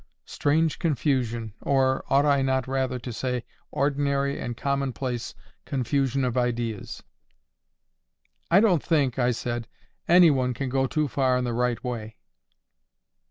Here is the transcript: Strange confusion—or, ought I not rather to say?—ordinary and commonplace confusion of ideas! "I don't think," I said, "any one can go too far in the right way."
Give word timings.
Strange 0.25 0.79
confusion—or, 0.79 2.03
ought 2.09 2.25
I 2.25 2.41
not 2.41 2.67
rather 2.67 2.97
to 2.97 3.13
say?—ordinary 3.13 4.39
and 4.39 4.57
commonplace 4.57 5.35
confusion 5.63 6.25
of 6.25 6.35
ideas! 6.35 7.03
"I 8.49 8.61
don't 8.61 8.81
think," 8.81 9.19
I 9.19 9.29
said, 9.29 9.67
"any 10.07 10.31
one 10.31 10.55
can 10.55 10.69
go 10.69 10.87
too 10.87 11.07
far 11.07 11.37
in 11.37 11.43
the 11.43 11.53
right 11.53 11.83
way." 11.83 12.17